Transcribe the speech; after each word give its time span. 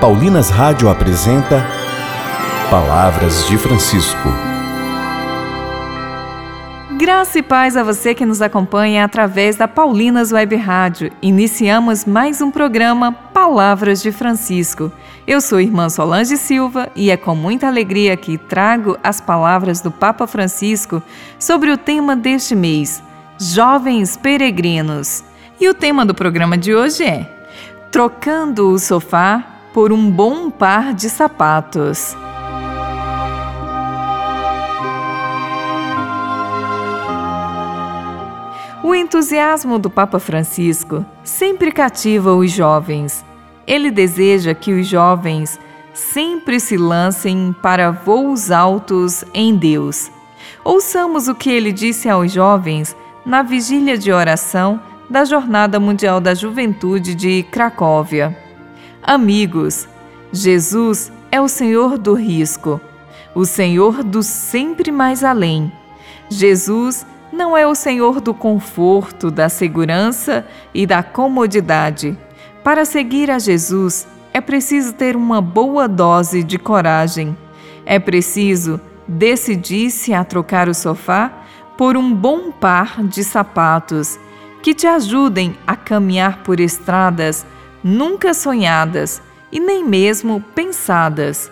Paulinas 0.00 0.50
Rádio 0.50 0.90
apresenta 0.90 1.64
Palavras 2.70 3.46
de 3.48 3.56
Francisco. 3.56 4.28
Graça 6.98 7.38
e 7.38 7.42
paz 7.42 7.78
a 7.78 7.82
você 7.82 8.14
que 8.14 8.26
nos 8.26 8.42
acompanha 8.42 9.06
através 9.06 9.56
da 9.56 9.66
Paulinas 9.66 10.32
Web 10.32 10.54
Rádio. 10.56 11.10
Iniciamos 11.22 12.04
mais 12.04 12.42
um 12.42 12.50
programa 12.50 13.10
Palavras 13.10 14.02
de 14.02 14.12
Francisco. 14.12 14.92
Eu 15.26 15.40
sou 15.40 15.60
irmã 15.60 15.88
Solange 15.88 16.36
Silva 16.36 16.90
e 16.94 17.10
é 17.10 17.16
com 17.16 17.34
muita 17.34 17.66
alegria 17.66 18.18
que 18.18 18.36
trago 18.36 18.98
as 19.02 19.18
palavras 19.18 19.80
do 19.80 19.90
Papa 19.90 20.26
Francisco 20.26 21.02
sobre 21.38 21.70
o 21.70 21.78
tema 21.78 22.14
deste 22.14 22.54
mês, 22.54 23.02
Jovens 23.40 24.14
Peregrinos. 24.14 25.24
E 25.58 25.70
o 25.70 25.74
tema 25.74 26.04
do 26.04 26.14
programa 26.14 26.58
de 26.58 26.74
hoje 26.74 27.02
é 27.02 27.48
Trocando 27.90 28.68
o 28.68 28.78
Sofá 28.78 29.55
por 29.76 29.92
um 29.92 30.10
bom 30.10 30.50
par 30.50 30.94
de 30.94 31.10
sapatos. 31.10 32.16
O 38.82 38.94
entusiasmo 38.94 39.78
do 39.78 39.90
Papa 39.90 40.18
Francisco 40.18 41.04
sempre 41.22 41.70
cativa 41.70 42.32
os 42.32 42.50
jovens. 42.50 43.22
Ele 43.66 43.90
deseja 43.90 44.54
que 44.54 44.72
os 44.72 44.86
jovens 44.86 45.60
sempre 45.92 46.58
se 46.58 46.78
lancem 46.78 47.54
para 47.60 47.90
voos 47.90 48.50
altos 48.50 49.26
em 49.34 49.54
Deus. 49.54 50.10
Ouçamos 50.64 51.28
o 51.28 51.34
que 51.34 51.50
ele 51.50 51.70
disse 51.70 52.08
aos 52.08 52.32
jovens 52.32 52.96
na 53.26 53.42
vigília 53.42 53.98
de 53.98 54.10
oração 54.10 54.80
da 55.10 55.26
Jornada 55.26 55.78
Mundial 55.78 56.18
da 56.18 56.32
Juventude 56.32 57.14
de 57.14 57.42
Cracóvia. 57.42 58.45
Amigos, 59.02 59.88
Jesus 60.32 61.12
é 61.30 61.40
o 61.40 61.48
Senhor 61.48 61.98
do 61.98 62.14
risco, 62.14 62.80
o 63.34 63.44
Senhor 63.44 64.02
do 64.02 64.22
sempre 64.22 64.90
mais 64.90 65.22
além. 65.22 65.70
Jesus 66.28 67.06
não 67.32 67.56
é 67.56 67.66
o 67.66 67.74
Senhor 67.74 68.20
do 68.20 68.32
conforto, 68.32 69.30
da 69.30 69.48
segurança 69.48 70.46
e 70.72 70.86
da 70.86 71.02
comodidade. 71.02 72.16
Para 72.64 72.84
seguir 72.84 73.30
a 73.30 73.38
Jesus, 73.38 74.06
é 74.32 74.40
preciso 74.40 74.92
ter 74.92 75.16
uma 75.16 75.40
boa 75.40 75.86
dose 75.86 76.42
de 76.42 76.58
coragem. 76.58 77.36
É 77.84 77.98
preciso 77.98 78.80
decidir-se 79.06 80.12
a 80.12 80.24
trocar 80.24 80.68
o 80.68 80.74
sofá 80.74 81.30
por 81.76 81.96
um 81.96 82.12
bom 82.12 82.50
par 82.50 83.04
de 83.04 83.22
sapatos 83.22 84.18
que 84.62 84.74
te 84.74 84.86
ajudem 84.86 85.56
a 85.66 85.76
caminhar 85.76 86.42
por 86.42 86.58
estradas 86.58 87.46
nunca 87.82 88.34
sonhadas 88.34 89.22
e 89.50 89.60
nem 89.60 89.84
mesmo 89.84 90.40
pensadas, 90.54 91.50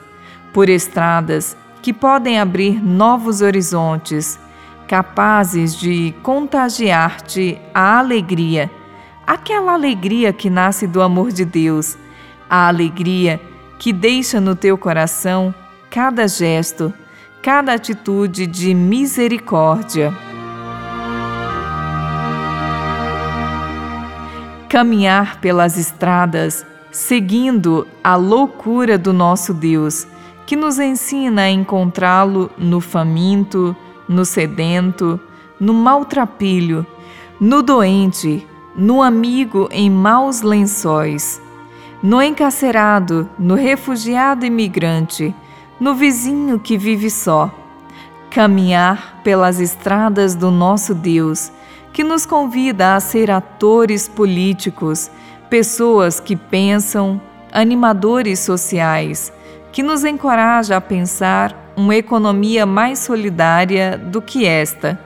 por 0.52 0.68
estradas 0.68 1.56
que 1.82 1.92
podem 1.92 2.38
abrir 2.38 2.82
novos 2.82 3.40
horizontes, 3.40 4.38
capazes 4.86 5.76
de 5.76 6.14
contagiar-te 6.22 7.58
a 7.74 7.98
alegria, 7.98 8.70
aquela 9.26 9.72
alegria 9.72 10.32
que 10.32 10.48
nasce 10.48 10.86
do 10.86 11.02
amor 11.02 11.32
de 11.32 11.44
Deus, 11.44 11.96
a 12.48 12.68
alegria 12.68 13.40
que 13.78 13.92
deixa 13.92 14.40
no 14.40 14.54
teu 14.54 14.78
coração 14.78 15.54
cada 15.90 16.26
gesto, 16.26 16.92
cada 17.42 17.74
atitude 17.74 18.46
de 18.46 18.74
misericórdia. 18.74 20.23
Caminhar 24.74 25.38
pelas 25.38 25.78
estradas 25.78 26.66
seguindo 26.90 27.86
a 28.02 28.16
loucura 28.16 28.98
do 28.98 29.12
nosso 29.12 29.54
Deus, 29.54 30.04
que 30.46 30.56
nos 30.56 30.80
ensina 30.80 31.42
a 31.42 31.48
encontrá-lo 31.48 32.50
no 32.58 32.80
faminto, 32.80 33.76
no 34.08 34.24
sedento, 34.24 35.20
no 35.60 35.72
maltrapilho, 35.72 36.84
no 37.38 37.62
doente, 37.62 38.44
no 38.74 39.00
amigo 39.00 39.68
em 39.70 39.88
maus 39.88 40.42
lençóis, 40.42 41.40
no 42.02 42.20
encarcerado, 42.20 43.30
no 43.38 43.54
refugiado 43.54 44.44
imigrante, 44.44 45.32
no 45.78 45.94
vizinho 45.94 46.58
que 46.58 46.76
vive 46.76 47.10
só. 47.10 47.48
Caminhar 48.28 49.20
pelas 49.22 49.60
estradas 49.60 50.34
do 50.34 50.50
nosso 50.50 50.96
Deus 50.96 51.52
que 51.94 52.02
nos 52.02 52.26
convida 52.26 52.96
a 52.96 53.00
ser 53.00 53.30
atores 53.30 54.08
políticos, 54.08 55.12
pessoas 55.48 56.18
que 56.18 56.34
pensam, 56.34 57.20
animadores 57.52 58.40
sociais, 58.40 59.32
que 59.70 59.80
nos 59.80 60.04
encoraja 60.04 60.76
a 60.76 60.80
pensar 60.80 61.72
uma 61.76 61.94
economia 61.94 62.66
mais 62.66 62.98
solidária 62.98 63.96
do 63.96 64.20
que 64.20 64.44
esta. 64.44 64.98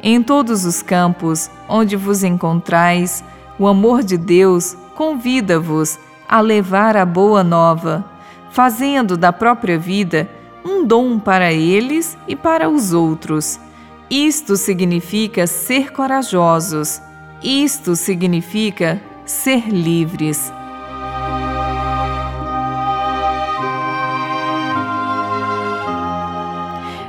Em 0.00 0.22
todos 0.22 0.64
os 0.64 0.82
campos 0.82 1.50
onde 1.68 1.96
vos 1.96 2.22
encontrais, 2.22 3.24
o 3.58 3.66
amor 3.66 4.00
de 4.00 4.16
Deus 4.16 4.76
convida-vos 4.94 5.98
a 6.28 6.40
levar 6.40 6.96
a 6.96 7.04
boa 7.04 7.42
nova, 7.42 8.04
fazendo 8.52 9.16
da 9.16 9.32
própria 9.32 9.76
vida 9.76 10.30
um 10.64 10.86
dom 10.86 11.18
para 11.18 11.52
eles 11.52 12.16
e 12.28 12.36
para 12.36 12.68
os 12.68 12.92
outros 12.92 13.58
isto 14.10 14.56
significa 14.56 15.46
ser 15.46 15.92
corajosos. 15.92 17.00
Isto 17.42 17.96
significa 17.96 19.00
ser 19.24 19.68
livres. 19.68 20.52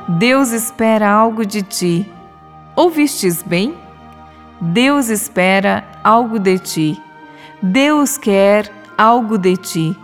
Deus 0.07 0.51
espera 0.51 1.09
algo 1.09 1.45
de 1.45 1.61
ti. 1.61 2.11
Ouvistes 2.75 3.43
bem? 3.43 3.75
Deus 4.61 5.09
espera 5.09 5.83
algo 6.03 6.39
de 6.39 6.57
ti. 6.57 7.01
Deus 7.61 8.17
quer 8.17 8.71
algo 8.97 9.37
de 9.37 9.57
ti. 9.57 9.97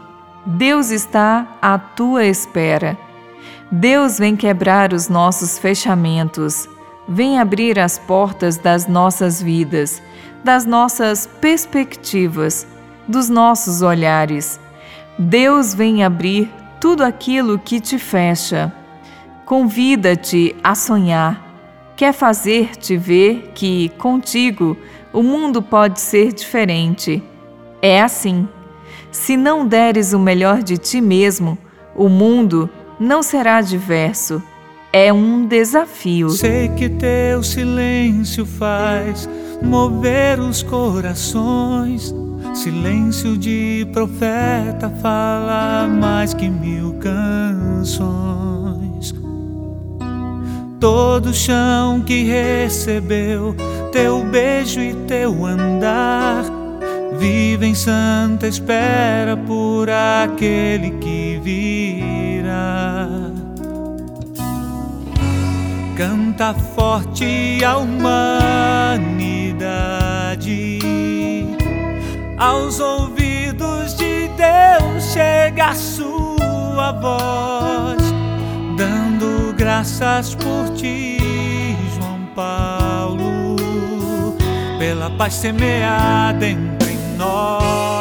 Deus 0.46 0.92
está 0.92 1.48
à 1.62 1.78
tua 1.78 2.26
espera. 2.26 2.98
Deus 3.72 4.20
vem 4.20 4.36
quebrar 4.36 4.92
os 4.92 5.08
nossos 5.08 5.58
fechamentos 5.58 6.68
vem 7.08 7.40
abrir 7.40 7.80
as 7.80 7.98
portas 7.98 8.58
das 8.58 8.88
nossas 8.88 9.42
vidas, 9.42 10.02
das 10.44 10.66
nossas 10.66 11.28
perspectivas, 11.40 12.68
dos 13.08 13.30
nossos 13.30 13.82
olhares. 13.82 14.60
Deus 15.18 15.74
vem 15.74 16.04
abrir 16.04 16.50
tudo 16.80 17.04
aquilo 17.04 17.60
que 17.60 17.80
te 17.80 17.98
fecha. 17.98 18.74
Convida-te 19.46 20.56
a 20.64 20.74
sonhar. 20.74 21.50
Quer 21.96 22.14
fazer-te 22.14 22.98
ver 22.98 23.52
que, 23.54 23.90
contigo, 23.98 24.78
o 25.14 25.22
mundo 25.22 25.62
pode 25.62 26.00
ser 26.00 26.34
diferente. 26.34 27.22
É 27.82 28.02
assim. 28.02 28.48
Se 29.12 29.36
não 29.36 29.68
deres 29.68 30.14
o 30.14 30.20
melhor 30.20 30.64
de 30.64 30.78
ti 30.78 31.02
mesmo, 31.02 31.58
o 31.96 32.08
mundo 32.08 32.70
não 33.00 33.22
será 33.22 33.62
diverso 33.62 34.42
é 34.94 35.12
um 35.12 35.46
desafio. 35.46 36.30
Sei 36.30 36.70
que 36.70 36.90
teu 36.90 37.42
silêncio 37.44 38.46
faz 38.46 39.30
mover 39.62 40.40
os 40.40 40.62
corações. 40.64 42.14
Silêncio 42.54 43.38
de 43.38 43.88
profeta 43.94 44.90
fala 45.02 45.88
mais 45.88 46.34
que 46.34 46.50
mil 46.50 46.94
canções. 46.96 48.12
Todo 50.80 51.34
chão 51.34 52.02
que 52.02 52.24
recebeu 52.24 53.56
teu 53.92 54.24
beijo 54.26 54.82
e 54.82 54.94
teu 55.08 55.46
andar 55.46 56.44
vive 57.18 57.68
em 57.68 57.76
santa 57.76 58.48
espera 58.48 59.38
por 59.38 59.90
aquele 59.90 60.92
que 60.92 61.40
virá. 61.44 63.31
Canta 66.02 66.56
forte 66.76 67.64
a 67.64 67.78
humanidade. 67.78 69.20
Aos 72.40 72.80
ouvidos 72.80 73.94
de 73.98 74.28
Deus 74.30 75.14
chega 75.14 75.68
a 75.68 75.76
sua 75.76 76.92
voz, 76.94 78.02
dando 78.76 79.54
graças 79.56 80.34
por 80.34 80.74
ti, 80.74 81.20
João 81.96 82.26
Paulo, 82.34 83.56
pela 84.80 85.12
paz 85.12 85.36
semeada 85.36 86.48
entre 86.48 86.98
nós. 87.16 88.01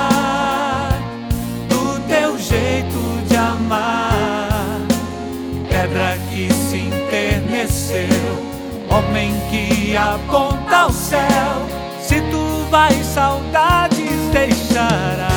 homem 8.89 9.33
que 9.49 9.95
aponta 9.95 10.77
ao 10.77 10.91
céu. 10.91 11.67
Se 11.99 12.19
tu 12.31 12.65
vais, 12.69 13.05
saudades 13.05 14.29
deixarás. 14.31 15.31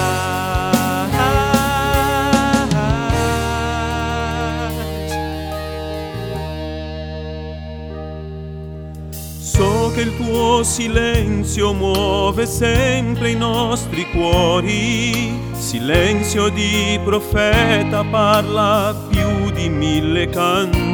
So 9.40 9.92
che 9.94 10.00
il 10.00 10.16
tuo 10.16 10.64
silenzio 10.64 11.72
muove 11.72 12.44
sempre 12.44 13.30
i 13.30 13.36
nostri 13.36 14.04
cuori, 14.10 15.38
silenzio 15.52 16.48
di 16.48 16.98
profeta 17.04 18.02
parla 18.02 18.94
più 19.08 19.52
di 19.52 19.68
mille 19.68 20.28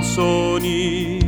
canzoni 0.01 1.21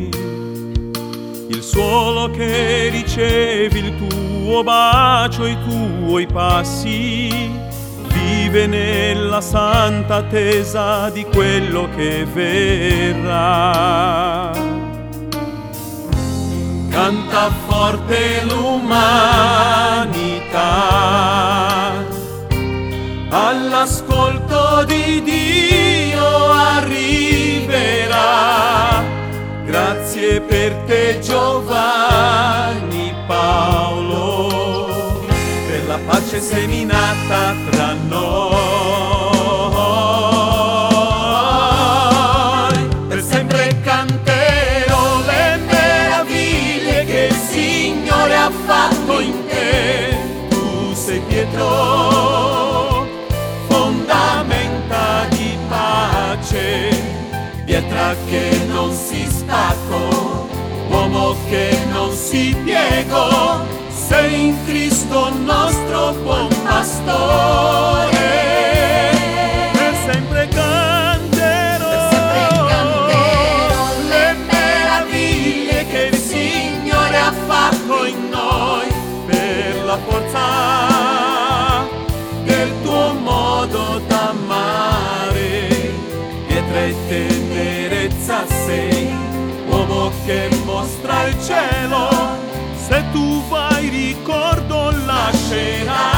suolo 1.73 2.31
che 2.31 2.91
ricevi 2.91 3.79
il 3.79 3.97
tuo 3.97 4.63
bacio, 4.63 5.47
i 5.47 5.57
tuoi 5.63 6.27
passi, 6.27 7.51
vive 8.09 8.67
nella 8.67 9.41
santa 9.41 10.17
attesa 10.17 11.09
di 11.09 11.25
quello 11.25 11.89
che 11.97 12.27
verrà. 12.31 13.71
Canta 16.91 17.51
forte 17.67 18.45
l'umanità, 18.45 19.32
per 30.47 30.75
te 30.87 31.19
Giovanni 31.21 33.15
Paolo, 33.27 35.21
per 35.69 35.87
la 35.87 35.99
pace 36.07 36.41
seminata 36.41 37.55
tra 37.71 37.93
noi. 38.09 38.51
Per 43.09 43.23
sempre 43.23 43.81
canterò 43.83 45.21
le 45.27 45.57
meraviglie 45.67 47.05
che 47.05 47.29
il 47.31 47.35
Signore 47.35 48.37
ha 48.37 48.51
fatto 48.67 49.21
in 49.21 49.47
te. 49.47 50.17
Tu 50.49 50.95
sei 50.95 51.21
Pietro, 51.21 53.07
fondamenta 53.69 55.27
di 55.31 55.57
pace, 55.69 56.91
pietra 57.65 58.15
che 58.29 58.65
non 58.69 58.93
si 58.93 59.23
attacco, 59.53 60.22
uomo 61.33 61.37
che 61.49 61.77
non 61.91 62.13
si 62.13 62.55
piegò, 62.63 63.61
sei 63.89 64.49
in 64.49 64.65
Cristo 64.67 65.33
nostro 65.45 66.13
buon 66.23 66.49
pastore. 66.63 68.11
Per 69.73 69.95
sempre 70.07 70.49
canterò, 70.49 71.89
per 71.89 72.09
sempre 72.11 72.47
canterò 72.69 73.85
le 74.09 74.37
meraviglie 74.51 75.87
che 75.87 76.11
il 76.13 76.17
Signore 76.17 77.17
ha 77.17 77.33
fatto 77.47 78.05
in 78.05 78.29
noi, 78.29 78.87
per 79.27 79.85
la 79.85 79.99
forza 80.07 81.87
del 82.45 82.73
tuo 82.83 83.13
modo 83.15 84.01
d'amare, 84.07 85.69
pietra 86.47 86.85
e 86.85 86.95
tenerezza 87.09 88.47
sei 88.47 89.23
che 90.25 90.49
mostra 90.73 91.27
il 91.29 91.37
cielo, 91.43 92.09
se 92.77 93.05
tu 93.13 93.43
vai 93.49 93.89
ricordo 93.91 94.91
lascerai. 95.05 96.12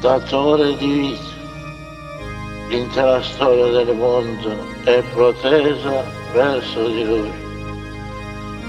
Datore 0.00 0.76
di 0.76 0.86
vita. 0.86 1.38
L'intera 2.68 3.22
storia 3.22 3.84
del 3.84 3.96
mondo 3.96 4.50
è 4.84 5.02
protesa 5.12 6.04
verso 6.32 6.88
di 6.88 7.04
lui, 7.04 7.32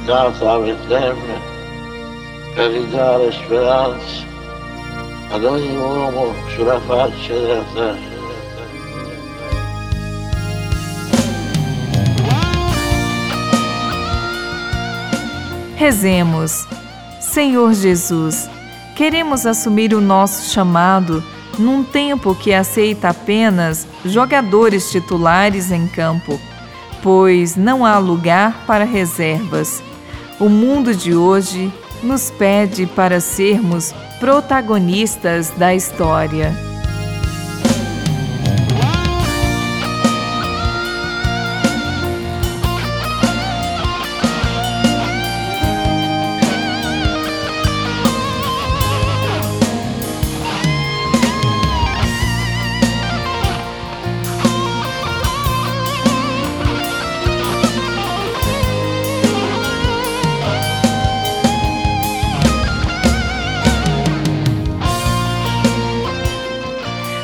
data 0.05 0.53
a 0.53 0.57
Betlemme 0.57 1.39
per 2.55 2.71
ridare 2.71 3.31
speranza 3.31 4.25
ad 5.29 5.43
ogni 5.43 5.75
uomo 5.75 6.33
sulla 6.55 6.79
faccia 6.79 7.33
della 7.33 7.63
terra. 7.73 8.09
Rezemos, 15.77 16.67
Senhor 17.19 17.71
Jesus 17.73 18.47
Queremos 19.01 19.47
assumir 19.47 19.95
o 19.95 19.99
nosso 19.99 20.53
chamado 20.53 21.23
num 21.57 21.83
tempo 21.83 22.35
que 22.35 22.53
aceita 22.53 23.09
apenas 23.09 23.87
jogadores 24.05 24.91
titulares 24.91 25.71
em 25.71 25.87
campo, 25.87 26.39
pois 27.01 27.55
não 27.55 27.83
há 27.83 27.97
lugar 27.97 28.63
para 28.67 28.85
reservas. 28.85 29.81
O 30.39 30.47
mundo 30.47 30.93
de 30.93 31.15
hoje 31.15 31.73
nos 32.03 32.29
pede 32.29 32.85
para 32.85 33.19
sermos 33.19 33.91
protagonistas 34.19 35.49
da 35.49 35.73
história. 35.73 36.70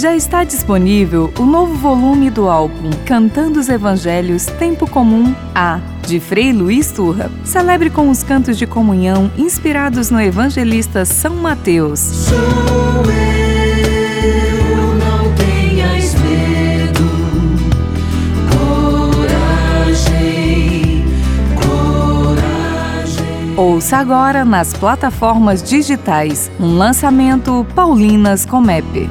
Já 0.00 0.16
está 0.16 0.44
disponível 0.44 1.30
o 1.38 1.44
novo 1.44 1.74
volume 1.74 2.30
do 2.30 2.48
álbum 2.48 2.88
Cantando 3.04 3.60
os 3.60 3.68
Evangelhos 3.68 4.46
Tempo 4.46 4.88
Comum 4.88 5.34
A, 5.54 5.78
de 6.06 6.18
Frei 6.18 6.54
Luiz 6.54 6.90
Turra. 6.90 7.30
Celebre 7.44 7.90
com 7.90 8.08
os 8.08 8.22
cantos 8.22 8.56
de 8.56 8.66
comunhão 8.66 9.30
inspirados 9.36 10.10
no 10.10 10.18
evangelista 10.18 11.04
São 11.04 11.36
Mateus. 11.36 12.00
Sou 12.00 12.38
eu, 13.12 14.94
não 14.94 15.34
tenhas 15.34 16.14
medo. 16.14 17.04
Coragem, 19.76 21.04
coragem. 21.60 23.54
Ouça 23.54 23.98
agora 23.98 24.46
nas 24.46 24.72
plataformas 24.72 25.62
digitais 25.62 26.50
um 26.58 26.78
lançamento 26.78 27.66
Paulinas 27.74 28.46
Comep. 28.46 29.10